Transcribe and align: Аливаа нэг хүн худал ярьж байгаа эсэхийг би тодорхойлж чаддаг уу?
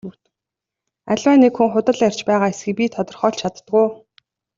Аливаа 1.11 1.37
нэг 1.41 1.53
хүн 1.55 1.69
худал 1.73 1.99
ярьж 2.07 2.19
байгаа 2.27 2.49
эсэхийг 2.53 2.75
би 2.79 2.93
тодорхойлж 2.95 3.37
чаддаг 3.41 3.67
уу? 3.79 3.87